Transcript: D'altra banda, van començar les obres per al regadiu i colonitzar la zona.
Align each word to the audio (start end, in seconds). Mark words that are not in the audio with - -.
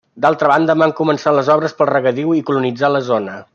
D'altra 0.23 0.47
banda, 0.51 0.75
van 0.83 0.93
començar 0.99 1.35
les 1.35 1.53
obres 1.57 1.77
per 1.81 1.87
al 1.87 1.91
regadiu 1.93 2.35
i 2.41 2.45
colonitzar 2.51 2.93
la 2.97 3.07
zona. 3.13 3.41